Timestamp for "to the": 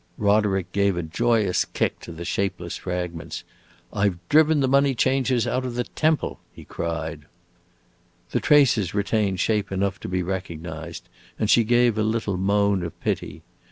1.99-2.25